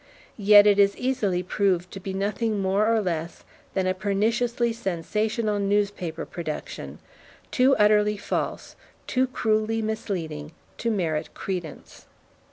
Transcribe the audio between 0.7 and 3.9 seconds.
is easily proved to be nothing more or less than